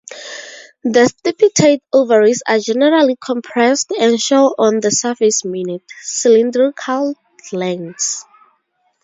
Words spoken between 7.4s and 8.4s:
glands.